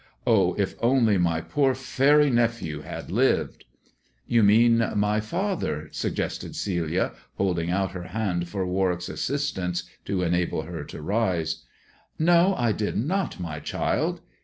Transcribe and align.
"Oh, 0.25 0.55
if 0.55 0.73
only 0.81 1.19
my 1.19 1.41
poor 1.41 1.75
faery 1.75 2.31
nephew 2.31 2.81
had 2.81 3.11
lived 3.11 3.65
I 3.65 3.87
""You 4.25 4.41
mean 4.41 4.83
my 4.95 5.19
father," 5.19 5.89
suggested 5.91 6.55
Celia, 6.55 7.11
holding 7.35 7.69
out 7.69 7.91
her 7.91 8.05
hand 8.05 8.49
for 8.49 8.65
Warwick's 8.65 9.09
assistance 9.09 9.83
to 10.05 10.23
enable 10.23 10.63
her 10.63 10.83
to 10.85 11.03
rise. 11.03 11.65
No, 12.17 12.55
I 12.65 12.71
did 12.71 12.97
not, 12.97 13.37
child 13.63 14.21